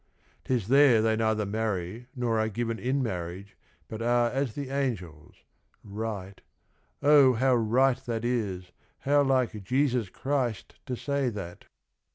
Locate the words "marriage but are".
3.03-4.31